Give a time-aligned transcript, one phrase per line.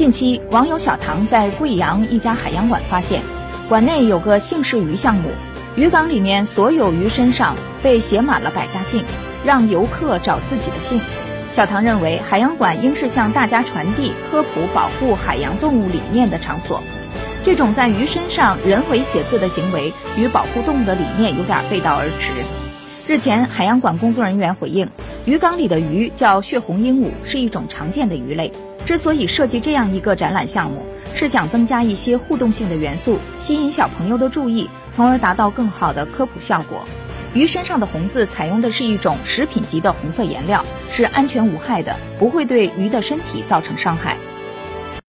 [0.00, 3.20] 近期，网友小唐在贵阳一家海洋馆发现，
[3.68, 5.28] 馆内有个姓氏鱼项目，
[5.76, 9.04] 鱼缸里面所有鱼身上被写满了百家姓，
[9.44, 10.98] 让游客找自己的姓。
[11.50, 16.82] 小唐认为，海洋馆应是向大家传递科普保护海洋动物理念的场所。
[17.44, 22.32] 这种在鱼身上人为写字的行为，与保护动物的理念有点背道而驰。
[23.06, 24.88] 日前，海洋馆工作人员回应，
[25.26, 28.50] 鱼缸里的鱼叫血红鹦鹉，是一种常见的鱼类。
[28.86, 30.82] 之所以设计这样一个展览项目，
[31.14, 36.82] 是想增加一些互动性的元素，吸引小朋友的注意，从而达到更好的科普效果。
[37.34, 44.16] 鱼身上的红字采用的是一种食品级的红色颜料，是安全无害的，不会对鱼的身体造成伤害。